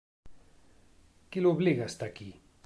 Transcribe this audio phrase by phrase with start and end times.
[1.29, 2.33] Qui l’obliga a estar aquí?